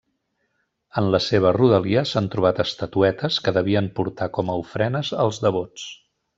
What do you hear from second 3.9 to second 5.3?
portar com a ofrenes